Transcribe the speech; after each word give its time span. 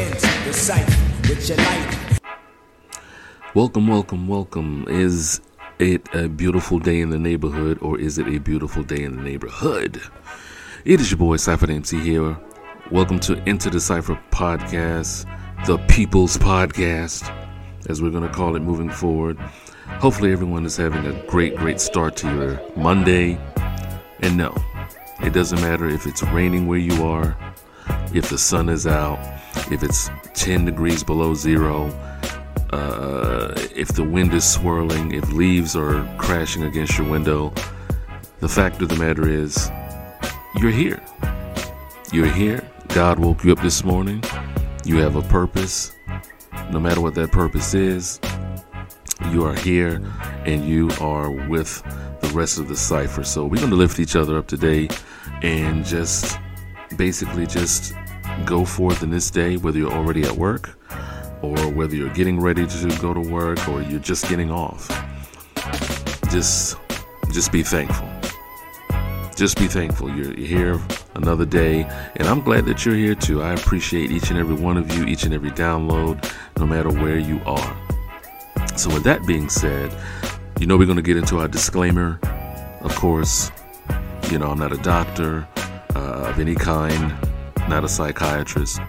The 0.00 1.54
light. 1.58 2.20
Welcome, 3.54 3.86
welcome, 3.86 4.28
welcome. 4.28 4.86
Is 4.88 5.42
it 5.78 6.08
a 6.14 6.26
beautiful 6.26 6.78
day 6.78 7.00
in 7.00 7.10
the 7.10 7.18
neighborhood 7.18 7.78
or 7.82 8.00
is 8.00 8.16
it 8.16 8.26
a 8.26 8.38
beautiful 8.38 8.82
day 8.82 9.02
in 9.02 9.16
the 9.16 9.22
neighborhood? 9.22 10.00
It 10.86 11.02
is 11.02 11.10
your 11.10 11.18
boy 11.18 11.36
Cypher 11.36 11.70
MC 11.70 12.00
here. 12.00 12.34
Welcome 12.90 13.20
to 13.20 13.36
Enter 13.46 13.68
Da 13.68 13.78
Cypher 13.78 14.18
podcast, 14.30 15.26
the 15.66 15.76
People's 15.88 16.38
Podcast, 16.38 17.30
as 17.90 18.00
we're 18.00 18.08
going 18.08 18.26
to 18.26 18.34
call 18.34 18.56
it 18.56 18.60
moving 18.60 18.88
forward. 18.88 19.36
Hopefully, 20.00 20.32
everyone 20.32 20.64
is 20.64 20.78
having 20.78 21.04
a 21.04 21.26
great, 21.26 21.56
great 21.56 21.78
start 21.78 22.16
to 22.16 22.34
your 22.34 22.60
Monday. 22.74 23.38
And 24.20 24.38
no, 24.38 24.56
it 25.20 25.34
doesn't 25.34 25.60
matter 25.60 25.86
if 25.90 26.06
it's 26.06 26.22
raining 26.22 26.66
where 26.66 26.78
you 26.78 27.04
are, 27.06 27.36
if 28.14 28.28
the 28.28 28.38
sun 28.38 28.68
is 28.68 28.86
out, 28.86 29.18
if 29.70 29.82
it's 29.82 30.10
10 30.34 30.64
degrees 30.64 31.02
below 31.02 31.34
zero, 31.34 31.88
uh, 32.72 33.52
if 33.74 33.88
the 33.88 34.04
wind 34.04 34.32
is 34.32 34.48
swirling, 34.48 35.12
if 35.12 35.30
leaves 35.32 35.74
are 35.76 36.06
crashing 36.18 36.64
against 36.64 36.96
your 36.98 37.08
window. 37.08 37.52
The 38.38 38.48
fact 38.48 38.80
of 38.80 38.88
the 38.88 38.96
matter 38.96 39.28
is, 39.28 39.70
you're 40.58 40.70
here. 40.70 41.00
You're 42.12 42.26
here. 42.26 42.66
God 42.88 43.18
woke 43.18 43.44
you 43.44 43.52
up 43.52 43.60
this 43.60 43.84
morning. 43.84 44.22
You 44.84 44.98
have 44.98 45.16
a 45.16 45.22
purpose. 45.22 45.92
No 46.70 46.80
matter 46.80 47.00
what 47.00 47.14
that 47.14 47.32
purpose 47.32 47.74
is, 47.74 48.20
you 49.30 49.44
are 49.44 49.54
here 49.54 50.00
and 50.44 50.64
you 50.64 50.90
are 51.00 51.30
with 51.30 51.82
the 52.20 52.28
rest 52.28 52.58
of 52.58 52.68
the 52.68 52.76
cipher. 52.76 53.24
So 53.24 53.44
we're 53.44 53.58
going 53.58 53.70
to 53.70 53.76
lift 53.76 54.00
each 54.00 54.16
other 54.16 54.36
up 54.38 54.46
today 54.46 54.88
and 55.42 55.84
just 55.84 56.38
basically 57.00 57.46
just 57.46 57.94
go 58.44 58.62
forth 58.62 59.02
in 59.02 59.08
this 59.08 59.30
day, 59.30 59.56
whether 59.56 59.78
you're 59.78 59.90
already 59.90 60.22
at 60.22 60.32
work 60.32 60.78
or 61.40 61.56
whether 61.70 61.96
you're 61.96 62.12
getting 62.12 62.38
ready 62.38 62.66
to 62.66 62.98
go 63.00 63.14
to 63.14 63.20
work 63.20 63.66
or 63.70 63.80
you're 63.80 63.98
just 64.00 64.28
getting 64.28 64.50
off. 64.50 64.86
Just 66.30 66.76
just 67.32 67.50
be 67.50 67.62
thankful. 67.62 68.06
Just 69.34 69.56
be 69.56 69.66
thankful. 69.66 70.14
You're, 70.14 70.34
here 70.34 70.78
another 71.14 71.46
day, 71.46 71.84
and 72.16 72.28
I'm 72.28 72.42
glad 72.42 72.66
that 72.66 72.84
you're 72.84 72.94
here 73.06 73.14
too. 73.14 73.40
I 73.40 73.54
appreciate 73.54 74.10
each 74.10 74.28
and 74.28 74.38
every 74.38 74.56
one 74.56 74.76
of 74.76 74.94
you, 74.94 75.06
each 75.06 75.24
and 75.24 75.32
every 75.32 75.52
download, 75.52 76.30
no 76.58 76.66
matter 76.66 76.90
where 76.90 77.18
you 77.18 77.40
are. 77.46 77.76
So, 78.76 78.92
with 78.92 79.04
that 79.04 79.24
being 79.26 79.48
said, 79.48 79.90
you 80.60 80.66
know 80.66 80.76
we're 80.76 80.84
going 80.84 80.96
to 80.96 81.10
get 81.10 81.16
into 81.16 81.38
our 81.38 81.48
disclaimer. 81.48 82.20
Of 82.82 82.94
course, 82.94 83.50
you 84.30 84.38
know 84.38 84.50
I'm 84.50 84.58
not 84.58 84.72
a 84.72 84.82
doctor 84.82 85.48
uh, 85.94 86.28
of 86.28 86.38
any 86.38 86.54
kind, 86.54 87.14
not 87.68 87.84
a 87.84 87.88
psychiatrist, 87.88 88.80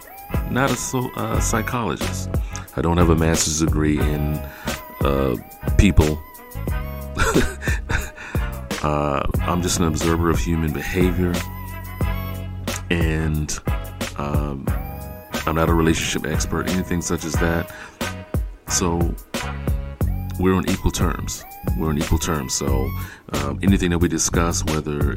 not 0.49 0.71
a 0.71 0.97
uh, 1.16 1.39
psychologist. 1.39 2.30
I 2.75 2.81
don't 2.81 2.97
have 2.97 3.09
a 3.09 3.16
master's 3.16 3.59
degree 3.59 3.99
in 3.99 4.35
uh, 5.02 5.35
people. 5.77 6.22
Uh, 8.83 9.22
I'm 9.41 9.61
just 9.61 9.79
an 9.79 9.85
observer 9.85 10.31
of 10.31 10.39
human 10.39 10.73
behavior, 10.73 11.33
and 12.89 13.59
um, 14.17 14.66
I'm 15.45 15.53
not 15.53 15.69
a 15.69 15.73
relationship 15.73 16.25
expert, 16.25 16.67
anything 16.67 17.03
such 17.03 17.23
as 17.23 17.33
that. 17.33 17.72
So 18.69 19.13
we're 20.39 20.55
on 20.55 20.67
equal 20.67 20.89
terms. 20.89 21.45
We're 21.77 21.89
on 21.89 21.99
equal 21.99 22.17
terms. 22.17 22.55
So 22.55 22.89
um, 23.33 23.59
anything 23.61 23.91
that 23.91 23.99
we 23.99 24.07
discuss, 24.07 24.66
whether 24.66 25.11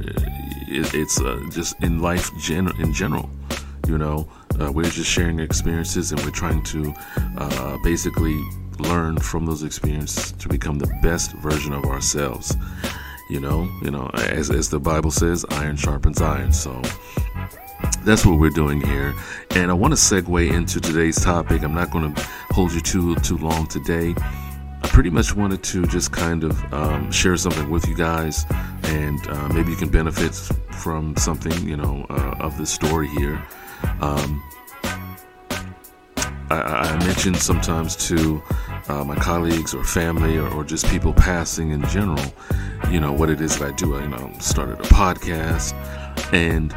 it's 0.75 1.21
uh, 1.21 1.41
just 1.51 1.81
in 1.83 2.01
life 2.01 2.31
gen- 2.39 2.73
in 2.81 2.93
general, 2.93 3.31
you 3.87 3.99
know, 3.99 4.29
uh, 4.61 4.71
we're 4.73 4.85
just 4.85 5.11
sharing 5.11 5.39
experiences 5.41 6.13
and 6.13 6.21
we're 6.23 6.31
trying 6.31 6.63
to 6.65 6.95
uh, 7.39 7.79
basically 7.83 8.41
learn 8.79 9.17
from 9.19 9.47
those 9.47 9.63
experiences 9.63 10.33
to 10.33 10.49
become 10.49 10.79
the 10.79 10.93
best 11.03 11.33
version 11.35 11.73
of 11.73 11.85
ourselves. 11.85 12.57
You 13.31 13.41
know, 13.41 13.69
you 13.83 13.91
know, 13.91 14.11
as, 14.15 14.51
as 14.51 14.69
the 14.69 14.81
Bible 14.81 15.11
says, 15.11 15.45
iron 15.51 15.77
sharpens 15.77 16.21
iron. 16.21 16.53
So 16.53 16.81
that's 18.05 18.27
what 18.27 18.39
we're 18.39 18.51
doing 18.51 18.81
here. 18.81 19.15
And 19.51 19.71
I 19.71 19.75
want 19.75 19.93
to 19.93 19.99
segue 19.99 20.53
into 20.53 20.81
today's 20.81 21.23
topic. 21.23 21.63
I'm 21.63 21.75
not 21.75 21.91
going 21.91 22.15
to 22.15 22.23
hold 22.51 22.73
you 22.73 22.81
too 22.81 23.15
too 23.17 23.39
long 23.39 23.67
today. 23.67 24.15
I 24.85 24.87
pretty 24.89 25.09
much 25.09 25.35
wanted 25.35 25.63
to 25.63 25.87
just 25.87 26.13
kind 26.13 26.45
of 26.45 26.75
um, 26.75 27.11
share 27.11 27.39
something 27.39 27.71
with 27.71 27.89
you 27.89 27.95
guys, 27.95 28.45
and 28.83 29.19
uh, 29.29 29.49
maybe 29.49 29.71
you 29.71 29.79
can 29.79 29.89
benefit 29.89 30.35
from 30.73 31.17
something, 31.17 31.67
you 31.67 31.75
know, 31.75 32.05
uh, 32.11 32.37
of 32.39 32.59
this 32.59 32.71
story 32.71 33.09
here. 33.09 33.43
Um, 34.03 34.43
I, 36.51 36.61
I, 36.61 36.99
mentioned 36.99 37.39
sometimes 37.39 37.97
to 38.09 38.43
uh, 38.89 39.05
my 39.05 39.15
colleagues 39.15 39.75
or 39.75 39.85
family 39.85 40.37
or, 40.37 40.49
or, 40.51 40.65
just 40.65 40.87
people 40.89 41.15
passing 41.15 41.71
in 41.71 41.83
general, 41.89 42.23
you 42.91 43.01
know, 43.01 43.13
what 43.13 43.31
it 43.31 43.41
is 43.41 43.59
that 43.59 43.73
I 43.73 43.73
do. 43.73 43.97
I, 43.97 44.03
you 44.03 44.09
know, 44.09 44.33
started 44.39 44.81
a 44.81 44.83
podcast 44.83 45.73
and 46.35 46.75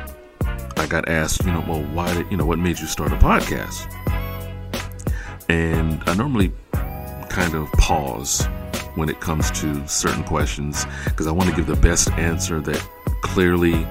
I 0.78 0.88
got 0.88 1.10
asked, 1.10 1.44
you 1.44 1.52
know, 1.52 1.64
well, 1.68 1.84
why 1.94 2.14
did, 2.14 2.32
you 2.32 2.38
know, 2.38 2.46
what 2.46 2.58
made 2.58 2.80
you 2.80 2.88
start 2.88 3.12
a 3.12 3.18
podcast? 3.18 3.86
And 5.50 6.02
I 6.08 6.14
normally 6.14 6.54
kind 7.38 7.54
of 7.54 7.72
pause 7.74 8.48
when 8.96 9.10
it 9.10 9.20
comes 9.20 9.52
to 9.52 9.88
certain 9.88 10.24
questions 10.24 10.88
because 11.06 11.28
I 11.28 11.32
want 11.32 11.48
to 11.52 11.56
give 11.56 11.68
the 11.68 11.76
best 11.76 12.10
answer 12.14 12.60
that 12.62 12.84
clearly 13.22 13.86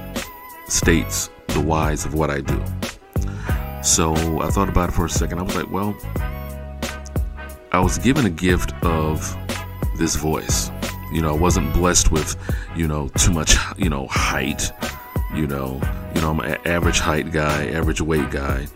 states 0.67 1.31
the 1.47 1.61
whys 1.61 2.05
of 2.05 2.15
what 2.15 2.29
I 2.29 2.41
do. 2.41 2.61
So 3.84 4.15
I 4.43 4.51
thought 4.51 4.69
about 4.69 4.89
it 4.89 4.93
for 4.93 5.05
a 5.05 5.09
second. 5.09 5.39
I 5.39 5.43
was 5.43 5.55
like, 5.55 5.71
well, 5.71 5.97
I 7.71 7.79
was 7.79 7.99
given 7.99 8.27
a 8.27 8.31
gift 8.31 8.75
of 8.84 9.37
this 9.97 10.17
voice. 10.17 10.73
You 11.13 11.23
know, 11.23 11.33
I 11.33 11.39
wasn't 11.39 11.73
blessed 11.73 12.11
with, 12.11 12.34
you 12.75 12.89
know, 12.89 13.11
too 13.11 13.31
much, 13.31 13.55
you 13.77 13.89
know, 13.89 14.09
height. 14.09 14.73
You 15.37 15.47
know, 15.47 15.81
you 16.17 16.21
know, 16.21 16.31
I'm 16.31 16.41
an 16.41 16.59
average 16.67 16.99
height 16.99 17.31
guy, 17.31 17.69
average 17.69 18.01
weight 18.01 18.28
guy, 18.33 18.67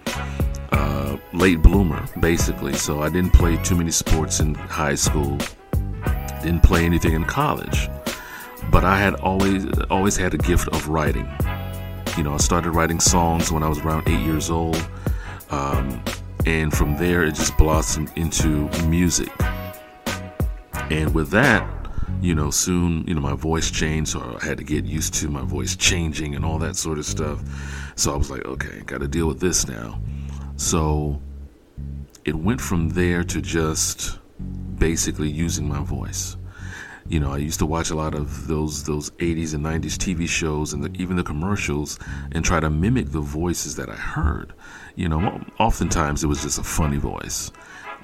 late 1.33 1.63
bloomer, 1.63 2.05
basically. 2.19 2.75
So 2.75 3.03
I 3.03 3.09
didn't 3.09 3.33
play 3.33 3.57
too 3.63 3.77
many 3.77 3.91
sports 3.91 4.41
in 4.41 4.55
high 4.55 4.95
school. 4.95 5.39
Didn't 6.43 6.63
play 6.63 6.85
anything 6.85 7.13
in 7.13 7.25
college. 7.25 7.89
But 8.71 8.85
I 8.85 8.99
had 8.99 9.15
always 9.17 9.67
always 9.91 10.17
had 10.17 10.35
a 10.35 10.39
gift 10.39 10.69
of 10.69 10.89
writing. 10.89 11.29
You 12.17 12.23
know, 12.23 12.35
I 12.35 12.39
started 12.39 12.71
writing 12.71 13.01
songs 13.01 13.51
when 13.51 13.63
I 13.63 13.69
was 13.69 13.79
around 13.81 14.09
eight 14.09 14.21
years 14.21 14.51
old. 14.51 14.85
Um, 15.51 16.03
and 16.47 16.73
from 16.73 16.97
there, 16.97 17.25
it 17.25 17.35
just 17.35 17.57
blossomed 17.57 18.13
into 18.17 18.69
music. 18.87 19.31
And 20.91 21.15
with 21.15 21.31
that, 21.31 21.69
you 22.21 22.35
know, 22.35 22.51
soon, 22.51 23.05
you 23.07 23.15
know, 23.15 23.21
my 23.21 23.35
voice 23.35 23.71
changed, 23.71 24.13
so 24.13 24.39
I 24.41 24.45
had 24.45 24.59
to 24.59 24.65
get 24.65 24.85
used 24.85 25.15
to 25.15 25.29
my 25.29 25.43
voice 25.43 25.77
changing 25.77 26.35
and 26.35 26.45
all 26.45 26.59
that 26.59 26.77
sort 26.77 26.99
of 26.99 27.07
stuff. 27.07 27.43
So 27.97 28.13
I 28.13 28.17
was 28.17 28.31
like, 28.31 28.45
okay, 28.45 28.81
got 28.87 29.01
to 29.01 29.09
deal 29.09 29.27
with 29.27 29.41
this 29.41 29.67
now. 29.67 30.01
So 30.61 31.21
it 32.27 32.35
went 32.35 32.61
from 32.61 32.91
there 32.91 33.25
to 33.25 33.41
just 33.41 34.19
basically 34.79 35.31
using 35.31 35.67
my 35.67 35.83
voice 35.83 36.37
you 37.11 37.19
know, 37.19 37.33
I 37.33 37.39
used 37.39 37.59
to 37.59 37.67
watch 37.67 37.91
a 37.91 37.97
lot 37.97 38.15
of 38.15 38.47
those 38.47 38.85
those 38.85 39.11
80s 39.11 39.53
and 39.53 39.67
90s 39.67 39.97
TV 39.97 40.29
shows 40.29 40.73
and 40.73 40.85
the, 40.85 41.03
even 41.03 41.17
the 41.17 41.25
commercials 41.25 41.99
and 42.31 42.45
try 42.45 42.61
to 42.61 42.71
mimic 42.71 43.11
the 43.11 43.21
voices 43.21 43.75
that 43.77 43.91
I 43.91 43.97
heard. 43.97 44.53
You 44.95 45.09
know, 45.09 45.45
oftentimes 45.59 46.23
it 46.23 46.29
was 46.29 46.43
just 46.43 46.61
a 46.61 46.63
funny 46.63 46.99
voice. 46.99 47.51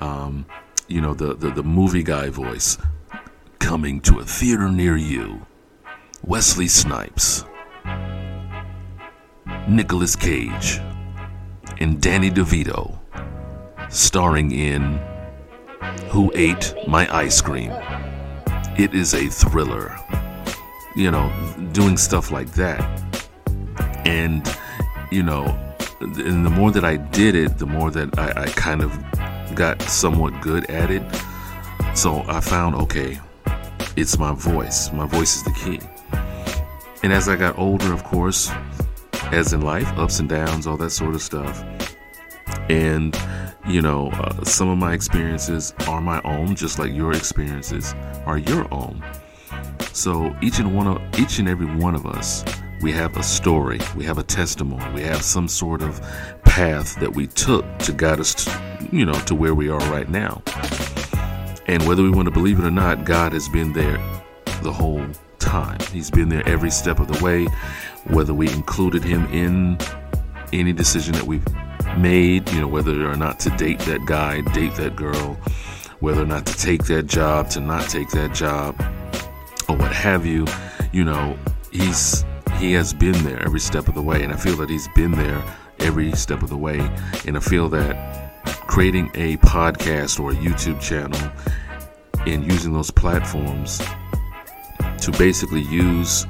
Um, 0.00 0.44
you 0.88 1.00
know, 1.00 1.14
the, 1.14 1.34
the 1.34 1.50
the 1.52 1.62
movie 1.62 2.02
guy 2.02 2.30
voice 2.30 2.78
coming 3.60 4.00
to 4.00 4.18
a 4.18 4.24
theater 4.24 4.68
near 4.68 4.96
you. 4.96 5.46
Wesley 6.24 6.66
Snipes, 6.66 7.44
Nicolas 9.68 10.16
Cage, 10.16 10.80
and 11.80 12.00
Danny 12.00 12.30
DeVito, 12.30 12.98
starring 13.88 14.50
in 14.50 15.00
Who 16.10 16.32
Ate 16.34 16.74
My 16.86 17.06
Ice 17.14 17.40
Cream 17.40 17.72
it 18.78 18.94
is 18.94 19.14
a 19.14 19.28
thriller. 19.28 19.96
You 20.94 21.10
know, 21.10 21.32
doing 21.72 21.96
stuff 21.96 22.30
like 22.30 22.52
that. 22.52 22.80
And, 24.06 24.46
you 25.10 25.22
know, 25.22 25.44
and 26.00 26.44
the 26.44 26.50
more 26.50 26.70
that 26.70 26.84
I 26.84 26.96
did 26.96 27.34
it, 27.34 27.58
the 27.58 27.66
more 27.66 27.90
that 27.90 28.18
I, 28.18 28.42
I 28.42 28.46
kind 28.48 28.82
of 28.82 28.92
got 29.54 29.80
somewhat 29.82 30.40
good 30.40 30.70
at 30.70 30.90
it. 30.90 31.02
So 31.94 32.22
I 32.28 32.40
found, 32.40 32.74
okay, 32.76 33.18
it's 33.96 34.18
my 34.18 34.32
voice. 34.32 34.92
My 34.92 35.06
voice 35.06 35.36
is 35.36 35.44
the 35.44 35.52
key. 35.52 35.80
And 37.02 37.12
as 37.12 37.28
I 37.28 37.36
got 37.36 37.58
older, 37.58 37.92
of 37.92 38.04
course, 38.04 38.50
as 39.32 39.52
in 39.52 39.62
life, 39.62 39.88
ups 39.98 40.18
and 40.18 40.28
downs, 40.28 40.66
all 40.66 40.76
that 40.78 40.90
sort 40.90 41.14
of 41.14 41.22
stuff. 41.22 41.64
And 42.68 43.16
you 43.68 43.82
know, 43.82 44.10
uh, 44.12 44.44
some 44.44 44.68
of 44.68 44.78
my 44.78 44.92
experiences 44.92 45.74
are 45.88 46.00
my 46.00 46.20
own, 46.22 46.54
just 46.54 46.78
like 46.78 46.92
your 46.92 47.12
experiences 47.12 47.94
are 48.24 48.38
your 48.38 48.72
own. 48.72 49.04
So 49.92 50.36
each 50.40 50.58
and 50.58 50.74
one 50.74 50.86
of 50.86 51.18
each 51.18 51.38
and 51.38 51.48
every 51.48 51.66
one 51.66 51.94
of 51.94 52.06
us, 52.06 52.44
we 52.80 52.92
have 52.92 53.16
a 53.16 53.22
story, 53.22 53.80
we 53.96 54.04
have 54.04 54.18
a 54.18 54.22
testimony, 54.22 54.84
we 54.94 55.02
have 55.02 55.22
some 55.22 55.48
sort 55.48 55.82
of 55.82 56.00
path 56.44 56.98
that 57.00 57.14
we 57.14 57.26
took 57.26 57.64
to 57.80 57.92
guide 57.92 58.20
us, 58.20 58.44
to, 58.44 58.88
you 58.92 59.04
know, 59.04 59.18
to 59.20 59.34
where 59.34 59.54
we 59.54 59.68
are 59.68 59.80
right 59.90 60.08
now. 60.08 60.42
And 61.66 61.84
whether 61.86 62.02
we 62.02 62.10
want 62.10 62.26
to 62.26 62.32
believe 62.32 62.60
it 62.60 62.64
or 62.64 62.70
not, 62.70 63.04
God 63.04 63.32
has 63.32 63.48
been 63.48 63.72
there 63.72 63.98
the 64.62 64.72
whole 64.72 65.04
time. 65.40 65.80
He's 65.92 66.10
been 66.10 66.28
there 66.28 66.46
every 66.48 66.70
step 66.70 67.00
of 67.00 67.08
the 67.08 67.24
way, 67.24 67.46
whether 68.04 68.32
we 68.32 68.48
included 68.50 69.02
him 69.02 69.26
in 69.32 69.78
any 70.52 70.72
decision 70.72 71.14
that 71.14 71.24
we've 71.24 71.44
made, 71.98 72.50
you 72.50 72.60
know, 72.60 72.68
whether 72.68 73.08
or 73.08 73.16
not 73.16 73.40
to 73.40 73.50
date 73.50 73.78
that 73.80 74.04
guy, 74.06 74.40
date 74.52 74.74
that 74.76 74.96
girl, 74.96 75.34
whether 76.00 76.22
or 76.22 76.26
not 76.26 76.46
to 76.46 76.56
take 76.56 76.84
that 76.84 77.06
job, 77.06 77.50
to 77.50 77.60
not 77.60 77.88
take 77.88 78.10
that 78.10 78.34
job, 78.34 78.74
or 79.68 79.76
what 79.76 79.92
have 79.92 80.26
you, 80.26 80.46
you 80.92 81.04
know, 81.04 81.36
he's 81.72 82.24
he 82.58 82.72
has 82.72 82.94
been 82.94 83.22
there 83.24 83.42
every 83.42 83.60
step 83.60 83.88
of 83.88 83.94
the 83.94 84.02
way, 84.02 84.22
and 84.22 84.32
I 84.32 84.36
feel 84.36 84.56
that 84.56 84.70
he's 84.70 84.88
been 84.94 85.12
there 85.12 85.42
every 85.80 86.12
step 86.12 86.42
of 86.42 86.48
the 86.48 86.56
way, 86.56 86.78
and 87.26 87.36
I 87.36 87.40
feel 87.40 87.68
that 87.70 88.26
creating 88.66 89.10
a 89.14 89.36
podcast 89.38 90.20
or 90.20 90.32
a 90.32 90.34
YouTube 90.34 90.80
channel 90.80 91.18
and 92.26 92.44
using 92.50 92.72
those 92.72 92.90
platforms 92.90 93.80
to 95.00 95.10
basically 95.12 95.62
use 95.62 96.26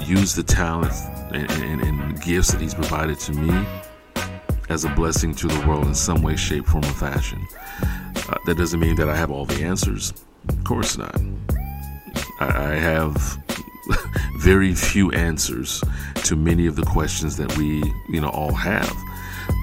use 0.00 0.34
the 0.34 0.42
talent 0.42 0.92
and, 1.32 1.50
and, 1.50 1.80
and, 1.82 2.20
gifts 2.22 2.52
that 2.52 2.60
he's 2.60 2.74
provided 2.74 3.18
to 3.18 3.32
me 3.32 3.66
as 4.68 4.84
a 4.84 4.88
blessing 4.90 5.34
to 5.34 5.46
the 5.46 5.66
world 5.66 5.86
in 5.86 5.94
some 5.94 6.22
way, 6.22 6.36
shape, 6.36 6.66
form, 6.66 6.84
or 6.84 6.92
fashion. 6.92 7.46
Uh, 8.28 8.36
that 8.46 8.56
doesn't 8.56 8.80
mean 8.80 8.96
that 8.96 9.08
I 9.08 9.16
have 9.16 9.30
all 9.30 9.44
the 9.44 9.62
answers. 9.64 10.12
Of 10.48 10.64
course 10.64 10.96
not. 10.96 11.20
I, 12.40 12.46
I 12.46 12.74
have 12.74 13.42
very 14.38 14.74
few 14.74 15.10
answers 15.12 15.82
to 16.24 16.36
many 16.36 16.66
of 16.66 16.76
the 16.76 16.84
questions 16.84 17.36
that 17.36 17.56
we, 17.56 17.82
you 18.08 18.20
know, 18.20 18.30
all 18.30 18.54
have. 18.54 18.94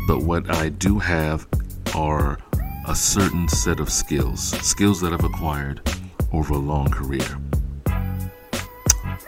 But 0.08 0.24
what 0.24 0.50
I 0.50 0.70
do 0.70 1.00
have 1.00 1.48
are 1.96 2.38
a 2.88 2.96
certain 2.96 3.48
set 3.48 3.80
of 3.80 3.90
skills, 3.90 4.42
skills 4.42 5.00
that 5.02 5.14
I've 5.14 5.24
acquired 5.24 5.82
over 6.32 6.54
a 6.54 6.58
long 6.58 6.90
career. 6.90 7.38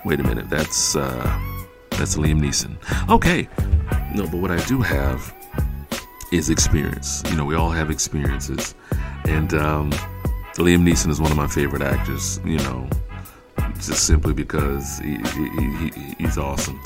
Wait 0.04 0.20
a 0.20 0.24
minute, 0.24 0.50
that's 0.50 0.96
uh, 0.96 1.40
that's 1.92 2.16
Liam 2.16 2.42
Neeson. 2.42 2.76
Okay, 3.10 3.48
no, 4.16 4.26
but 4.26 4.38
what 4.38 4.50
I 4.50 4.60
do 4.66 4.82
have 4.82 5.34
is 6.32 6.50
experience. 6.50 7.24
You 7.30 7.36
know, 7.36 7.46
we 7.46 7.56
all 7.56 7.72
have 7.72 7.90
experiences, 7.90 8.76
and 9.26 9.54
um, 9.54 9.92
Liam 10.56 10.84
Neeson 10.88 11.10
is 11.10 11.22
one 11.22 11.32
of 11.32 11.38
my 11.38 11.48
favorite 11.48 11.82
actors. 11.82 12.40
You 12.46 12.58
know, 12.58 12.90
just 13.76 14.06
simply 14.06 14.34
because 14.34 15.00
he, 15.00 15.18
he, 15.18 15.90
he, 15.90 16.16
he's 16.20 16.38
awesome. 16.38 16.80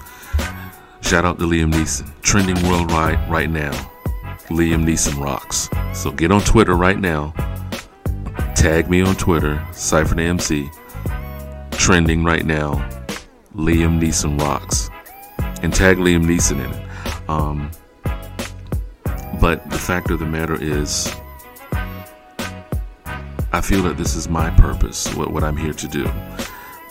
Shout 1.01 1.25
out 1.25 1.37
to 1.39 1.45
Liam 1.45 1.71
Neeson, 1.71 2.11
trending 2.21 2.61
worldwide 2.67 3.29
right 3.29 3.49
now. 3.49 3.71
Liam 4.49 4.85
Neeson 4.85 5.21
rocks. 5.21 5.69
So 5.93 6.11
get 6.11 6.31
on 6.31 6.41
Twitter 6.41 6.75
right 6.75 6.99
now. 6.99 7.33
Tag 8.55 8.89
me 8.89 9.01
on 9.01 9.15
Twitter, 9.15 9.63
Cypher 9.71 10.19
MC. 10.19 10.69
Trending 11.71 12.23
right 12.23 12.45
now. 12.45 12.73
Liam 13.55 14.01
Neeson 14.01 14.39
rocks. 14.39 14.89
And 15.61 15.73
tag 15.73 15.97
Liam 15.97 16.25
Neeson 16.25 16.63
in 16.63 16.71
it. 16.71 17.29
Um, 17.29 17.71
but 19.45 19.69
the 19.69 19.77
fact 19.77 20.09
of 20.09 20.17
the 20.17 20.25
matter 20.25 20.57
is, 20.59 21.15
I 23.53 23.61
feel 23.61 23.83
that 23.83 23.95
this 23.95 24.15
is 24.15 24.27
my 24.27 24.49
purpose, 24.49 25.15
what, 25.15 25.29
what 25.29 25.43
I'm 25.43 25.55
here 25.55 25.71
to 25.71 25.87
do. 25.87 26.07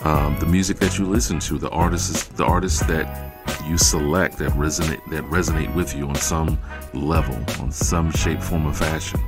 Um, 0.04 0.38
the 0.38 0.46
music 0.46 0.76
that 0.76 0.96
you 0.96 1.04
listen 1.04 1.40
to, 1.40 1.58
the 1.58 1.68
artists, 1.70 2.28
the 2.28 2.44
artists 2.44 2.78
that 2.86 3.34
you 3.66 3.76
select 3.76 4.38
that 4.38 4.52
resonate 4.52 5.04
that 5.10 5.24
resonate 5.24 5.74
with 5.74 5.96
you 5.96 6.06
on 6.06 6.14
some 6.14 6.56
level, 6.92 7.34
on 7.60 7.72
some 7.72 8.12
shape, 8.12 8.40
form, 8.40 8.68
or 8.68 8.72
fashion. 8.72 9.18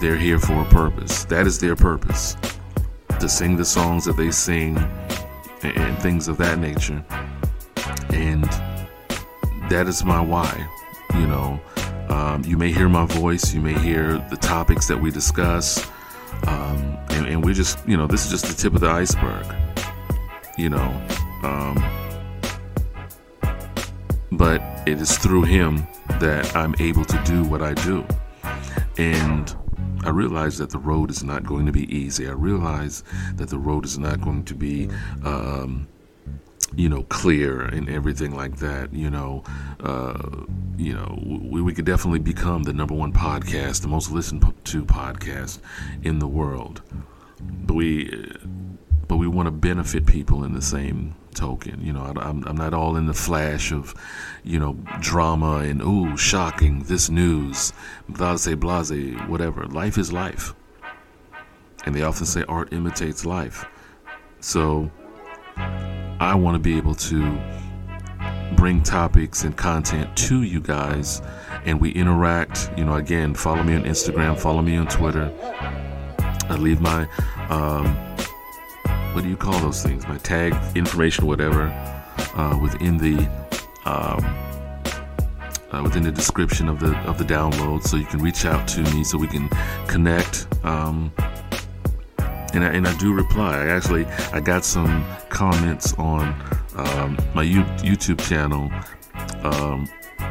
They're 0.00 0.16
here 0.16 0.38
for 0.38 0.62
a 0.62 0.64
purpose. 0.70 1.26
That 1.26 1.46
is 1.46 1.58
their 1.58 1.76
purpose. 1.76 2.34
To 3.20 3.28
sing 3.28 3.58
the 3.58 3.64
songs 3.66 4.06
that 4.06 4.16
they 4.16 4.30
sing 4.30 4.78
and, 5.62 5.76
and 5.76 5.98
things 5.98 6.28
of 6.28 6.38
that 6.38 6.58
nature. 6.58 7.04
And 8.08 8.44
that 9.68 9.84
is 9.86 10.02
my 10.02 10.22
why. 10.22 10.66
You 11.12 11.26
know, 11.26 11.60
um, 12.36 12.44
you 12.44 12.58
may 12.58 12.70
hear 12.70 12.88
my 12.88 13.06
voice, 13.06 13.54
you 13.54 13.60
may 13.62 13.72
hear 13.78 14.18
the 14.28 14.36
topics 14.36 14.86
that 14.88 15.00
we 15.00 15.10
discuss. 15.10 15.88
Um, 16.46 16.98
and, 17.10 17.26
and 17.26 17.44
we're 17.44 17.54
just, 17.54 17.78
you 17.88 17.96
know, 17.96 18.06
this 18.06 18.26
is 18.26 18.30
just 18.30 18.46
the 18.46 18.54
tip 18.54 18.74
of 18.74 18.80
the 18.80 18.90
iceberg. 18.90 19.46
You 20.58 20.70
know, 20.70 21.02
um, 21.42 21.82
but 24.32 24.60
it 24.86 25.00
is 25.00 25.16
through 25.16 25.44
him 25.44 25.86
that 26.20 26.54
I'm 26.54 26.74
able 26.78 27.04
to 27.06 27.22
do 27.24 27.42
what 27.44 27.62
I 27.62 27.72
do. 27.74 28.06
And 28.98 29.54
I 30.04 30.10
realize 30.10 30.58
that 30.58 30.70
the 30.70 30.78
road 30.78 31.10
is 31.10 31.24
not 31.24 31.44
going 31.44 31.64
to 31.66 31.72
be 31.72 31.84
easy. 31.94 32.28
I 32.28 32.32
realize 32.32 33.02
that 33.36 33.48
the 33.48 33.58
road 33.58 33.86
is 33.86 33.98
not 33.98 34.20
going 34.20 34.44
to 34.44 34.54
be, 34.54 34.90
um, 35.24 35.88
you 36.76 36.88
know, 36.88 37.02
clear 37.04 37.62
and 37.62 37.88
everything 37.88 38.36
like 38.36 38.56
that. 38.56 38.92
You 38.92 39.10
know, 39.10 39.42
uh, 39.80 40.44
you 40.76 40.92
know, 40.92 41.18
we, 41.24 41.62
we 41.62 41.72
could 41.72 41.86
definitely 41.86 42.18
become 42.18 42.64
the 42.64 42.72
number 42.72 42.94
one 42.94 43.12
podcast, 43.12 43.82
the 43.82 43.88
most 43.88 44.12
listened 44.12 44.42
to 44.64 44.84
podcast 44.84 45.58
in 46.02 46.18
the 46.18 46.28
world. 46.28 46.82
But 47.40 47.74
we, 47.74 48.30
but 49.08 49.16
we 49.16 49.26
want 49.26 49.46
to 49.46 49.52
benefit 49.52 50.06
people 50.06 50.44
in 50.44 50.52
the 50.52 50.62
same 50.62 51.14
token. 51.34 51.80
You 51.82 51.92
know, 51.92 52.02
I, 52.02 52.28
am 52.28 52.44
I'm 52.46 52.56
not 52.56 52.74
all 52.74 52.96
in 52.96 53.06
the 53.06 53.14
flash 53.14 53.72
of, 53.72 53.94
you 54.44 54.58
know, 54.58 54.74
drama 55.00 55.58
and 55.58 55.80
ooh, 55.82 56.16
shocking, 56.16 56.82
this 56.84 57.08
news, 57.08 57.72
blase, 58.08 58.54
blase, 58.54 59.14
whatever. 59.28 59.66
Life 59.66 59.96
is 59.96 60.12
life. 60.12 60.54
And 61.84 61.94
they 61.94 62.02
often 62.02 62.26
say 62.26 62.44
art 62.48 62.72
imitates 62.72 63.24
life. 63.24 63.64
So 64.40 64.90
I 66.20 66.34
want 66.34 66.54
to 66.54 66.58
be 66.58 66.76
able 66.76 66.94
to 66.94 67.38
bring 68.56 68.82
topics 68.82 69.44
and 69.44 69.56
content 69.56 70.16
to 70.16 70.42
you 70.42 70.60
guys 70.60 71.20
and 71.64 71.80
we 71.80 71.90
interact. 71.90 72.70
You 72.76 72.84
know, 72.84 72.94
again, 72.94 73.34
follow 73.34 73.62
me 73.62 73.74
on 73.74 73.84
Instagram, 73.84 74.38
follow 74.38 74.62
me 74.62 74.76
on 74.76 74.86
Twitter. 74.86 75.32
I 76.48 76.56
leave 76.56 76.80
my 76.80 77.08
um, 77.48 77.86
what 79.16 79.22
do 79.22 79.30
you 79.30 79.36
call 79.36 79.58
those 79.60 79.82
things? 79.82 80.06
My 80.06 80.18
tag 80.18 80.54
information, 80.76 81.26
whatever, 81.26 81.64
uh, 82.34 82.58
within 82.60 82.98
the 82.98 83.16
um, 83.86 84.24
uh, 85.72 85.82
within 85.82 86.02
the 86.02 86.12
description 86.12 86.68
of 86.68 86.80
the 86.80 86.94
of 87.08 87.18
the 87.18 87.24
download, 87.24 87.82
so 87.82 87.96
you 87.96 88.04
can 88.04 88.20
reach 88.20 88.44
out 88.44 88.68
to 88.68 88.80
me, 88.94 89.04
so 89.04 89.18
we 89.18 89.26
can 89.26 89.48
connect. 89.88 90.46
Um, 90.64 91.12
and 92.56 92.64
I, 92.64 92.68
and 92.68 92.88
I 92.88 92.96
do 92.98 93.12
reply. 93.12 93.58
I 93.58 93.66
actually 93.68 94.06
I 94.32 94.40
got 94.40 94.64
some 94.64 95.04
comments 95.28 95.94
on 95.94 96.28
um, 96.76 97.18
my 97.34 97.42
U- 97.42 97.62
YouTube 97.84 98.20
channel. 98.26 98.70
Um, 99.44 99.88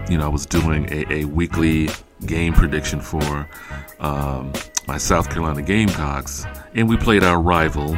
you 0.10 0.17
know, 0.17 0.25
I 0.25 0.29
was 0.29 0.46
doing 0.46 0.88
a, 0.91 1.22
a 1.22 1.25
weekly 1.25 1.89
game 2.25 2.53
prediction 2.53 3.00
for 3.00 3.48
um, 4.00 4.51
my 4.88 4.98
South 4.98 5.29
Carolina 5.29 5.62
Gamecocks, 5.62 6.46
and 6.74 6.89
we 6.89 6.98
played 6.98 7.24
our 7.24 7.41
rival 7.41 7.96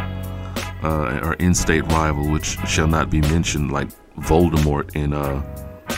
uh, 0.84 1.20
our 1.24 1.34
in-state 1.36 1.84
rival, 1.86 2.30
which 2.30 2.58
shall 2.68 2.88
not 2.88 3.10
be 3.10 3.22
mentioned, 3.22 3.72
like 3.72 3.90
Voldemort 4.20 4.96
in 4.96 5.14
uh, 5.14 5.42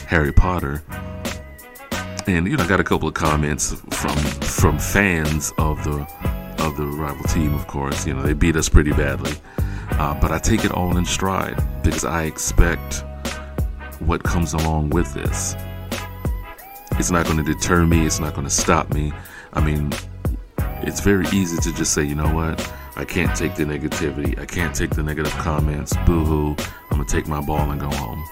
Harry 0.08 0.32
Potter. 0.32 0.84
And 2.28 2.48
you 2.48 2.58
know, 2.58 2.64
I 2.64 2.68
got 2.68 2.80
a 2.80 2.84
couple 2.84 3.08
of 3.08 3.14
comments 3.14 3.74
from 3.92 4.16
from 4.42 4.80
fans 4.80 5.52
of 5.58 5.84
the 5.84 6.08
of 6.60 6.78
the 6.78 6.86
rival 6.86 7.24
team. 7.26 7.54
Of 7.56 7.68
course, 7.68 8.06
you 8.06 8.14
know 8.14 8.22
they 8.22 8.34
beat 8.34 8.56
us 8.56 8.70
pretty 8.70 8.92
badly, 8.92 9.34
uh, 9.92 10.20
but 10.20 10.32
I 10.32 10.40
take 10.40 10.66
it 10.66 10.72
all 10.72 10.98
in 10.98 11.06
stride 11.06 11.62
because 11.84 12.06
I 12.06 12.24
expect 12.24 13.04
what 14.00 14.24
comes 14.24 14.54
along 14.54 14.92
with 14.92 15.14
this. 15.14 15.56
It's 16.94 17.12
not 17.12 17.26
going 17.26 17.38
to 17.38 17.44
deter 17.44 17.86
me. 17.86 18.06
It's 18.06 18.20
not 18.20 18.34
going 18.34 18.48
to 18.48 18.54
stop 18.54 18.94
me. 18.94 19.14
I 19.54 19.62
mean, 19.62 19.92
it's 20.82 21.02
very 21.02 21.26
easy 21.34 21.58
to 21.58 21.74
just 21.74 21.94
say, 21.94 22.04
you 22.04 22.16
know 22.16 22.34
what, 22.34 22.74
I 22.96 23.06
can't 23.06 23.36
take 23.36 23.56
the 23.56 23.64
negativity. 23.64 24.38
I 24.38 24.46
can't 24.46 24.76
take 24.76 24.92
the 24.92 25.04
negative 25.04 25.34
comments. 25.34 25.96
Boo 26.06 26.26
hoo. 26.26 26.56
I'm 26.92 26.98
going 26.98 27.06
to 27.06 27.12
take 27.16 27.28
my 27.28 27.42
ball 27.42 27.72
and 27.72 27.80
go 27.80 27.90
home. 27.90 28.24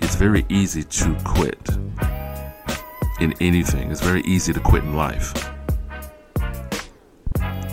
It's 0.00 0.14
very 0.14 0.46
easy 0.48 0.84
to 0.84 1.16
quit 1.24 1.58
in 3.20 3.34
anything, 3.40 3.90
it's 3.90 4.00
very 4.00 4.20
easy 4.22 4.52
to 4.52 4.60
quit 4.60 4.84
in 4.84 4.94
life. 4.94 5.55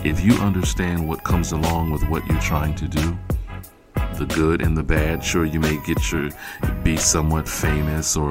If 0.04 0.24
you 0.24 0.34
understand 0.34 1.08
what 1.08 1.24
comes 1.24 1.52
along 1.52 1.90
with 1.90 2.06
what 2.08 2.26
you're 2.26 2.40
trying 2.40 2.74
to 2.76 2.86
do, 2.86 3.18
the 4.18 4.26
good 4.26 4.60
and 4.60 4.76
the 4.76 4.82
bad, 4.82 5.24
sure, 5.24 5.44
you 5.44 5.58
may 5.58 5.78
get 5.84 6.12
your 6.12 6.28
be 6.82 6.96
somewhat 6.96 7.48
famous 7.48 8.16
or 8.16 8.30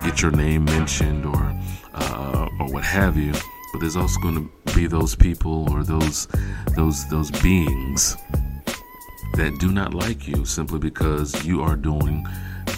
get 0.00 0.22
your 0.22 0.30
name 0.30 0.64
mentioned 0.64 1.24
or 1.24 1.54
uh, 1.94 2.48
or 2.60 2.72
what 2.72 2.84
have 2.84 3.16
you 3.16 3.32
but 3.72 3.80
there's 3.80 3.96
also 3.96 4.18
going 4.20 4.34
to 4.34 4.74
be 4.74 4.86
those 4.86 5.14
people 5.14 5.70
or 5.72 5.82
those 5.82 6.26
those 6.76 7.08
those 7.08 7.30
beings 7.42 8.16
that 9.34 9.56
do 9.58 9.70
not 9.70 9.94
like 9.94 10.26
you 10.26 10.44
simply 10.44 10.78
because 10.78 11.44
you 11.44 11.62
are 11.62 11.76
doing 11.76 12.24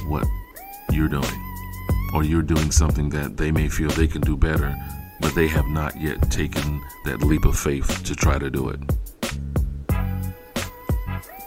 what 0.07 0.27
you're 0.93 1.09
doing. 1.09 1.47
or 2.13 2.25
you're 2.25 2.43
doing 2.43 2.71
something 2.71 3.09
that 3.11 3.37
they 3.37 3.53
may 3.53 3.69
feel 3.69 3.89
they 3.91 4.09
can 4.09 4.21
do 4.21 4.37
better, 4.37 4.77
but 5.21 5.35
they 5.35 5.47
have 5.47 5.67
not 5.67 6.00
yet 6.00 6.31
taken 6.31 6.83
that 7.05 7.23
leap 7.23 7.45
of 7.45 7.59
faith 7.59 8.03
to 8.05 8.15
try 8.15 8.39
to 8.39 8.50
do 8.50 8.69
it. 8.69 8.81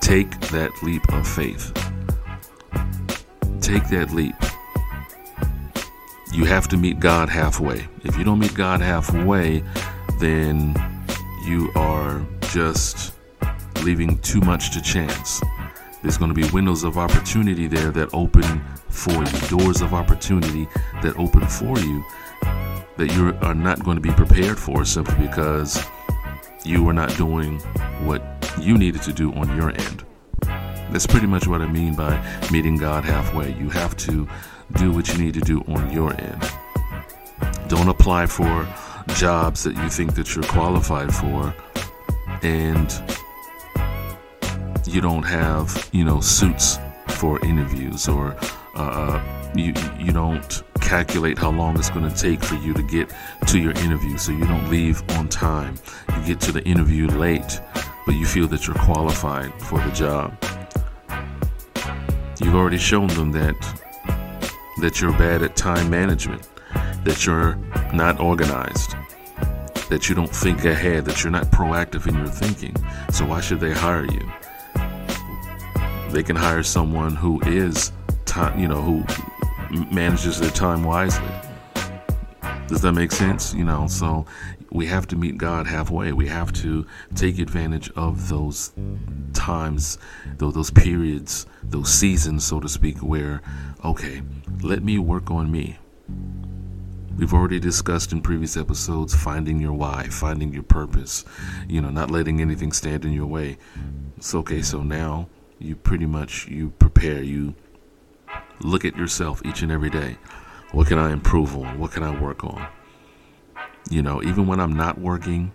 Take 0.01 0.39
that 0.49 0.71
leap 0.83 1.11
of 1.13 1.27
faith. 1.27 1.73
Take 3.61 3.87
that 3.89 4.11
leap. 4.11 4.35
You 6.33 6.45
have 6.45 6.67
to 6.69 6.77
meet 6.77 6.99
God 6.99 7.29
halfway. 7.29 7.87
If 8.03 8.17
you 8.17 8.23
don't 8.23 8.39
meet 8.39 8.53
God 8.53 8.81
halfway, 8.81 9.63
then 10.19 10.75
you 11.45 11.71
are 11.75 12.25
just 12.51 13.13
leaving 13.83 14.17
too 14.19 14.41
much 14.41 14.71
to 14.71 14.81
chance. 14.81 15.41
There's 16.01 16.17
going 16.17 16.33
to 16.33 16.35
be 16.35 16.49
windows 16.51 16.83
of 16.83 16.97
opportunity 16.97 17.67
there 17.67 17.91
that 17.91 18.09
open 18.13 18.61
for 18.89 19.11
you, 19.11 19.47
doors 19.47 19.81
of 19.81 19.93
opportunity 19.93 20.67
that 21.01 21.15
open 21.17 21.47
for 21.47 21.79
you 21.79 22.03
that 22.97 23.11
you 23.13 23.35
are 23.41 23.55
not 23.55 23.83
going 23.83 23.95
to 23.95 24.01
be 24.01 24.11
prepared 24.11 24.59
for 24.59 24.85
simply 24.85 25.27
because 25.27 25.83
you 26.63 26.83
were 26.83 26.93
not 26.93 27.15
doing 27.17 27.59
what 28.05 28.21
you 28.59 28.77
needed 28.77 29.01
to 29.03 29.13
do 29.13 29.33
on 29.33 29.55
your 29.55 29.69
end. 29.69 30.05
That's 30.91 31.07
pretty 31.07 31.27
much 31.27 31.47
what 31.47 31.61
I 31.61 31.67
mean 31.67 31.95
by 31.95 32.21
meeting 32.51 32.77
God 32.77 33.03
halfway. 33.03 33.53
You 33.53 33.69
have 33.69 33.97
to 33.97 34.27
do 34.77 34.91
what 34.91 35.07
you 35.07 35.23
need 35.23 35.33
to 35.33 35.41
do 35.41 35.61
on 35.67 35.91
your 35.91 36.13
end. 36.19 36.51
Don't 37.67 37.89
apply 37.89 38.27
for 38.27 38.67
jobs 39.15 39.63
that 39.63 39.75
you 39.75 39.89
think 39.89 40.15
that 40.15 40.35
you're 40.35 40.43
qualified 40.45 41.13
for 41.13 41.53
and 42.43 42.91
you 44.85 45.01
don't 45.01 45.23
have, 45.23 45.89
you 45.91 46.03
know, 46.03 46.21
suits 46.21 46.77
for 47.07 47.43
interviews 47.45 48.07
or 48.07 48.35
uh, 48.75 49.51
you 49.55 49.73
you 49.97 50.11
don't 50.11 50.63
calculate 50.83 51.37
how 51.37 51.49
long 51.49 51.77
it's 51.77 51.89
going 51.89 52.09
to 52.09 52.15
take 52.15 52.43
for 52.43 52.55
you 52.55 52.73
to 52.73 52.83
get 52.83 53.11
to 53.47 53.59
your 53.59 53.71
interview 53.71 54.17
so 54.17 54.31
you 54.31 54.45
don't 54.45 54.69
leave 54.69 55.01
on 55.11 55.27
time. 55.27 55.75
You 56.09 56.25
get 56.25 56.41
to 56.41 56.51
the 56.51 56.63
interview 56.63 57.07
late, 57.07 57.61
but 58.05 58.15
you 58.15 58.25
feel 58.25 58.47
that 58.49 58.67
you're 58.67 58.75
qualified 58.75 59.51
for 59.61 59.79
the 59.79 59.91
job. 59.91 60.37
You've 62.41 62.55
already 62.55 62.77
shown 62.77 63.07
them 63.07 63.31
that 63.31 63.55
that 64.81 64.99
you're 64.99 65.13
bad 65.13 65.41
at 65.41 65.55
time 65.55 65.89
management, 65.89 66.47
that 67.05 67.25
you're 67.25 67.55
not 67.93 68.19
organized, 68.19 68.95
that 69.89 70.09
you 70.09 70.15
don't 70.15 70.35
think 70.35 70.65
ahead, 70.65 71.05
that 71.05 71.23
you're 71.23 71.31
not 71.31 71.45
proactive 71.45 72.07
in 72.07 72.15
your 72.15 72.27
thinking. 72.27 72.75
So 73.11 73.25
why 73.25 73.39
should 73.39 73.59
they 73.59 73.71
hire 73.71 74.05
you? 74.05 74.31
They 76.09 76.23
can 76.23 76.35
hire 76.35 76.63
someone 76.63 77.15
who 77.15 77.39
is 77.41 77.91
time, 78.25 78.59
you 78.59 78.67
know, 78.67 78.81
who 78.81 79.05
manages 79.91 80.39
their 80.39 80.51
time 80.51 80.83
wisely. 80.83 81.31
Does 82.67 82.81
that 82.81 82.93
make 82.93 83.11
sense? 83.11 83.53
You 83.53 83.65
know, 83.65 83.87
so 83.87 84.25
we 84.71 84.87
have 84.87 85.07
to 85.07 85.15
meet 85.15 85.37
God 85.37 85.67
halfway. 85.67 86.11
We 86.13 86.27
have 86.27 86.51
to 86.53 86.85
take 87.15 87.37
advantage 87.39 87.91
of 87.95 88.29
those 88.29 88.71
times, 89.33 89.97
those, 90.37 90.71
periods, 90.71 91.45
those 91.61 91.93
seasons, 91.93 92.43
so 92.43 92.59
to 92.59 92.67
speak, 92.67 92.97
where, 92.97 93.41
okay, 93.85 94.21
let 94.61 94.83
me 94.83 94.97
work 94.97 95.29
on 95.29 95.51
me. 95.51 95.77
We've 97.15 97.33
already 97.33 97.59
discussed 97.59 98.11
in 98.11 98.21
previous 98.21 98.57
episodes 98.57 99.13
finding 99.13 99.59
your 99.59 99.73
why, 99.73 100.07
finding 100.09 100.51
your 100.51 100.63
purpose, 100.63 101.23
you 101.67 101.79
know, 101.79 101.91
not 101.91 102.09
letting 102.09 102.41
anything 102.41 102.71
stand 102.71 103.05
in 103.05 103.13
your 103.13 103.27
way. 103.27 103.59
It's 104.17 104.33
okay, 104.33 104.63
so 104.63 104.81
now 104.81 105.29
you 105.59 105.75
pretty 105.75 106.07
much 106.07 106.47
you 106.47 106.71
prepare, 106.79 107.21
you 107.21 107.53
look 108.61 108.85
at 108.85 108.95
yourself 108.95 109.41
each 109.45 109.61
and 109.61 109.71
every 109.71 109.89
day. 109.89 110.17
What 110.71 110.87
can 110.87 110.97
I 110.97 111.11
improve 111.11 111.55
on? 111.55 111.79
What 111.79 111.91
can 111.91 112.03
I 112.03 112.19
work 112.19 112.43
on? 112.43 112.67
You 113.89 114.01
know, 114.01 114.23
even 114.23 114.47
when 114.47 114.59
I'm 114.59 114.73
not 114.73 114.97
working, 114.97 115.51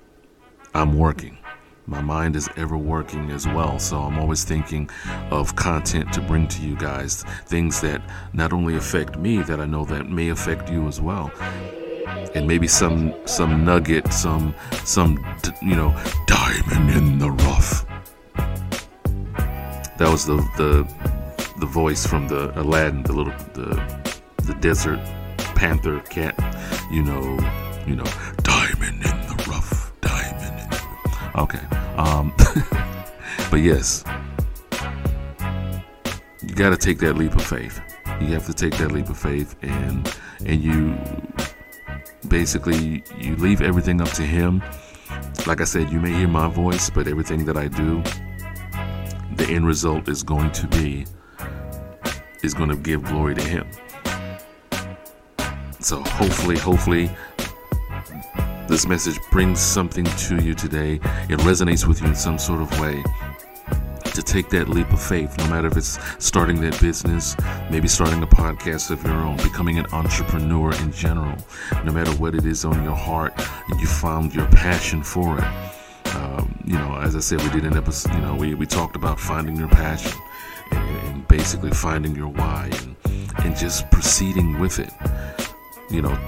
I'm 0.74 0.96
working. 0.96 1.38
My 1.86 2.02
mind 2.02 2.36
is 2.36 2.50
ever 2.56 2.76
working 2.76 3.30
as 3.30 3.46
well, 3.46 3.78
so 3.78 3.96
I'm 3.98 4.18
always 4.18 4.44
thinking 4.44 4.90
of 5.30 5.56
content 5.56 6.12
to 6.12 6.20
bring 6.20 6.46
to 6.48 6.62
you 6.62 6.76
guys, 6.76 7.22
things 7.46 7.80
that 7.80 8.02
not 8.34 8.52
only 8.52 8.76
affect 8.76 9.16
me, 9.16 9.40
that 9.42 9.58
I 9.58 9.64
know 9.64 9.86
that 9.86 10.10
may 10.10 10.28
affect 10.28 10.70
you 10.70 10.86
as 10.86 11.00
well, 11.00 11.32
and 12.34 12.46
maybe 12.46 12.68
some 12.68 13.14
some 13.24 13.64
nugget, 13.64 14.12
some 14.12 14.54
some 14.84 15.16
you 15.62 15.74
know 15.74 15.96
diamond 16.26 16.90
in 16.90 17.18
the 17.18 17.30
rough. 17.30 17.86
That 19.96 20.10
was 20.10 20.26
the 20.26 20.36
the 20.58 20.86
the 21.58 21.66
voice 21.66 22.06
from 22.06 22.28
the 22.28 22.58
Aladdin, 22.60 23.02
the 23.02 23.12
little 23.12 23.32
the 23.54 23.74
the 24.44 24.54
desert 24.60 25.00
panther 25.54 26.00
cat, 26.00 26.34
you 26.90 27.02
know, 27.02 27.22
you 27.86 27.96
know, 27.96 28.06
diamond 28.42 29.04
in 29.04 29.18
the 29.26 29.44
rough, 29.48 29.92
diamond 30.00 30.62
in 30.62 30.70
the 30.70 30.76
rough. 31.04 31.36
Okay. 31.36 31.76
Um 31.96 32.32
but 33.50 33.60
yes. 33.60 34.04
You 36.42 36.54
got 36.54 36.70
to 36.70 36.76
take 36.76 36.98
that 37.00 37.16
leap 37.16 37.34
of 37.34 37.44
faith. 37.44 37.80
You 38.20 38.28
have 38.28 38.46
to 38.46 38.54
take 38.54 38.76
that 38.78 38.92
leap 38.92 39.08
of 39.08 39.18
faith 39.18 39.56
and 39.62 40.12
and 40.46 40.62
you 40.62 40.96
basically 42.28 43.02
you 43.18 43.36
leave 43.36 43.60
everything 43.60 44.00
up 44.00 44.10
to 44.10 44.22
him. 44.22 44.62
Like 45.46 45.60
I 45.60 45.64
said, 45.64 45.90
you 45.90 46.00
may 46.00 46.12
hear 46.12 46.28
my 46.28 46.48
voice, 46.48 46.90
but 46.90 47.08
everything 47.08 47.44
that 47.46 47.56
I 47.56 47.68
do, 47.68 48.02
the 49.36 49.46
end 49.48 49.66
result 49.66 50.08
is 50.08 50.22
going 50.22 50.52
to 50.52 50.66
be 50.68 51.06
is 52.42 52.54
going 52.54 52.70
to 52.70 52.76
give 52.76 53.02
glory 53.04 53.34
to 53.34 53.42
him. 53.42 53.66
So 55.80 56.02
hopefully, 56.02 56.58
hopefully, 56.58 57.10
this 58.68 58.86
message 58.86 59.18
brings 59.30 59.60
something 59.60 60.04
to 60.04 60.42
you 60.42 60.54
today. 60.54 60.94
It 61.28 61.38
resonates 61.40 61.86
with 61.86 62.00
you 62.02 62.08
in 62.08 62.14
some 62.14 62.38
sort 62.38 62.60
of 62.60 62.80
way. 62.80 63.02
To 64.14 64.22
take 64.22 64.50
that 64.50 64.68
leap 64.68 64.92
of 64.92 65.00
faith, 65.00 65.38
no 65.38 65.46
matter 65.46 65.68
if 65.68 65.76
it's 65.76 65.98
starting 66.18 66.60
that 66.62 66.80
business, 66.80 67.36
maybe 67.70 67.86
starting 67.86 68.20
a 68.20 68.26
podcast 68.26 68.90
of 68.90 69.00
your 69.04 69.14
own, 69.14 69.36
becoming 69.36 69.78
an 69.78 69.86
entrepreneur 69.92 70.74
in 70.82 70.90
general, 70.90 71.36
no 71.84 71.92
matter 71.92 72.10
what 72.12 72.34
it 72.34 72.44
is 72.44 72.64
on 72.64 72.82
your 72.82 72.96
heart, 72.96 73.32
and 73.68 73.80
you 73.80 73.86
found 73.86 74.34
your 74.34 74.46
passion 74.48 75.04
for 75.04 75.38
it. 75.38 76.14
Um, 76.16 76.58
you 76.64 76.74
know, 76.74 76.98
as 77.00 77.14
I 77.14 77.20
said, 77.20 77.40
we 77.42 77.50
did 77.50 77.64
an 77.64 77.76
episode, 77.76 78.12
you 78.14 78.20
know, 78.20 78.34
we, 78.34 78.54
we 78.54 78.66
talked 78.66 78.96
about 78.96 79.20
finding 79.20 79.56
your 79.56 79.68
passion 79.68 80.18
basically 81.28 81.70
finding 81.70 82.14
your 82.14 82.28
why 82.28 82.70
and, 82.80 82.96
and 83.44 83.56
just 83.56 83.90
proceeding 83.90 84.58
with 84.58 84.78
it. 84.78 84.90
You 85.90 86.02
know, 86.02 86.18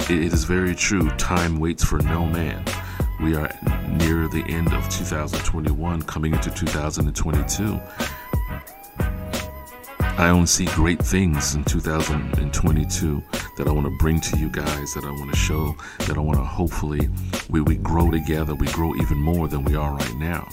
it, 0.00 0.10
it 0.10 0.32
is 0.32 0.44
very 0.44 0.74
true. 0.74 1.08
Time 1.10 1.58
waits 1.58 1.84
for 1.84 1.98
no 1.98 2.26
man. 2.26 2.64
We 3.20 3.34
are 3.36 3.50
near 3.88 4.28
the 4.28 4.44
end 4.48 4.72
of 4.72 4.88
2021, 4.88 6.02
coming 6.02 6.34
into 6.34 6.50
2022. 6.50 7.80
I 10.18 10.30
only 10.30 10.46
see 10.46 10.64
great 10.66 11.02
things 11.02 11.54
in 11.54 11.64
2022 11.64 13.22
that 13.58 13.68
I 13.68 13.70
want 13.70 13.86
to 13.86 13.96
bring 13.98 14.20
to 14.20 14.38
you 14.38 14.48
guys, 14.48 14.94
that 14.94 15.04
I 15.04 15.10
want 15.10 15.30
to 15.30 15.36
show, 15.36 15.76
that 16.00 16.16
I 16.16 16.20
want 16.20 16.38
to 16.38 16.44
hopefully 16.44 17.08
we, 17.50 17.60
we 17.60 17.76
grow 17.76 18.10
together, 18.10 18.54
we 18.54 18.66
grow 18.68 18.94
even 18.96 19.18
more 19.18 19.46
than 19.48 19.64
we 19.64 19.76
are 19.76 19.92
right 19.92 20.14
now 20.16 20.48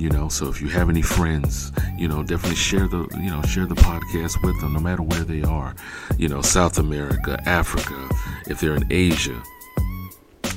you 0.00 0.08
know 0.08 0.28
so 0.28 0.48
if 0.48 0.62
you 0.62 0.68
have 0.68 0.88
any 0.88 1.02
friends 1.02 1.72
you 1.98 2.08
know 2.08 2.22
definitely 2.22 2.56
share 2.56 2.88
the 2.88 3.06
you 3.20 3.30
know 3.30 3.42
share 3.42 3.66
the 3.66 3.74
podcast 3.74 4.42
with 4.42 4.58
them 4.60 4.72
no 4.72 4.80
matter 4.80 5.02
where 5.02 5.24
they 5.24 5.42
are. 5.42 5.74
You 6.16 6.28
know 6.28 6.40
south 6.40 6.78
america 6.78 7.38
africa 7.46 8.08
if 8.46 8.60
they're 8.60 8.74
in 8.74 8.90
asia 8.90 9.40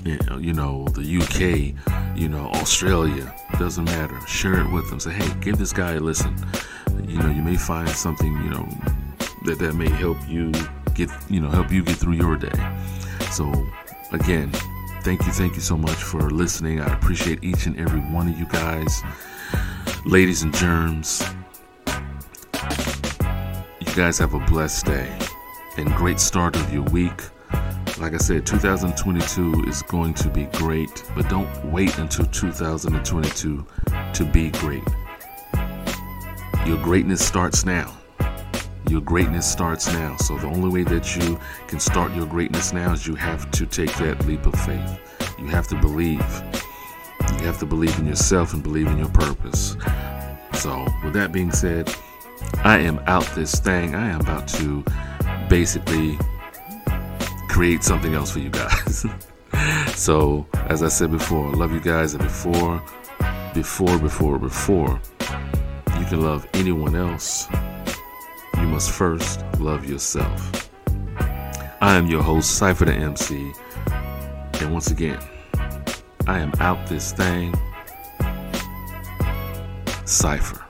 you 0.06 0.52
know, 0.52 0.86
the 0.90 1.18
uk 1.22 2.18
you 2.18 2.28
know 2.28 2.48
australia 2.50 3.34
doesn't 3.58 3.86
matter. 3.86 4.20
Share 4.28 4.60
it 4.60 4.72
with 4.72 4.90
them. 4.90 5.00
Say 5.00 5.12
hey 5.12 5.34
give 5.40 5.58
this 5.58 5.72
guy 5.72 5.94
a 5.94 6.00
listen. 6.00 6.36
You 7.08 7.18
know 7.20 7.30
you 7.30 7.42
may 7.42 7.56
find 7.56 7.90
something 7.90 8.32
you 8.44 8.50
know 8.50 8.68
that 9.46 9.60
that 9.60 9.76
may 9.76 9.90
help 9.90 10.18
you 10.28 10.52
get 10.96 11.10
you 11.30 11.40
know 11.40 11.50
help 11.50 11.72
you 11.72 11.84
get 11.84 11.98
through 11.98 12.14
your 12.14 12.36
day. 12.36 12.52
So 13.32 13.52
again 14.12 14.52
thank 15.04 15.26
you 15.26 15.32
thank 15.32 15.56
you 15.56 15.62
so 15.62 15.78
much 15.78 16.02
for 16.04 16.30
listening 16.30 16.80
i 16.80 16.94
appreciate 16.94 17.44
each 17.44 17.66
and 17.66 17.78
every 17.80 18.00
one 18.00 18.28
of 18.28 18.38
you 18.38 18.46
guys 18.48 19.02
Ladies 20.06 20.44
and 20.44 20.54
germs, 20.54 21.24
you 23.80 23.96
guys 23.96 24.18
have 24.18 24.34
a 24.34 24.40
blessed 24.40 24.86
day 24.86 25.18
and 25.78 25.88
great 25.96 26.20
start 26.20 26.58
of 26.58 26.74
your 26.74 26.84
week. 26.84 27.22
Like 28.00 28.14
I 28.14 28.18
said, 28.18 28.46
2022 28.46 29.64
is 29.66 29.82
going 29.84 30.14
to 30.16 30.30
be 30.30 30.44
great, 30.58 31.06
but 31.16 31.30
don't 31.30 31.72
wait 31.72 31.98
until 32.00 32.26
2022 32.26 33.66
to 34.14 34.26
be 34.26 34.50
great. 34.52 34.84
Your 36.66 36.84
greatness 36.84 37.26
starts 37.26 37.66
now. 37.66 38.03
Your 38.90 39.02
greatness 39.02 39.50
starts 39.50 39.88
now. 39.88 40.18
So 40.18 40.38
the 40.38 40.48
only 40.48 40.70
way 40.70 40.84
that 40.84 41.16
you 41.16 41.40
can 41.68 41.80
start 41.80 42.14
your 42.14 42.26
greatness 42.26 42.74
now 42.74 42.94
is 42.94 43.08
you 43.08 43.16
have 43.16 43.50
to 43.52 43.66
take 43.66 43.94
that 43.98 44.26
leap 44.26 44.46
of 44.46 44.56
faith. 44.56 45.00
You 45.40 45.48
have 45.48 45.68
to 45.70 45.76
believe. 45.76 46.44
You 47.40 47.46
have 47.46 47.60
to 47.60 47.66
believe 47.66 47.98
in 48.00 48.06
yourself 48.06 48.54
and 48.54 48.62
believe 48.62 48.88
in 48.88 48.98
your 48.98 49.10
purpose. 49.10 49.76
So, 50.54 50.86
with 51.04 51.14
that 51.14 51.32
being 51.32 51.52
said, 51.52 51.94
I 52.64 52.80
am 52.80 53.00
out 53.08 53.26
this 53.36 53.60
thing. 53.60 53.96
I 53.96 54.10
am 54.10 54.22
about 54.22 54.48
to 54.50 54.84
basically 55.50 56.18
create 57.50 57.84
something 57.84 58.14
else 58.14 58.32
for 58.32 58.40
you 58.40 58.50
guys. 58.50 59.06
so, 59.96 60.46
as 60.68 60.84
I 60.84 60.88
said 60.88 61.12
before, 61.12 61.50
I 61.50 61.52
love 61.52 61.72
you 61.72 61.80
guys, 61.80 62.14
and 62.14 62.24
before, 62.24 62.84
before, 63.54 63.98
before, 63.98 64.40
before 64.40 65.00
you 66.00 66.06
can 66.06 66.22
love 66.22 66.48
anyone 66.54 66.96
else, 66.96 67.48
must 68.74 68.90
first 68.90 69.40
love 69.60 69.86
yourself. 69.88 70.68
I 71.80 71.96
am 71.96 72.08
your 72.08 72.24
host, 72.24 72.58
Cypher 72.58 72.86
Da 72.86 72.94
MC, 72.94 73.54
and 74.60 74.74
once 74.74 74.90
again, 74.90 75.20
I 76.26 76.40
am 76.40 76.52
out 76.60 76.88
this 76.88 77.12
thing, 77.14 77.54
Cypher. 80.06 80.63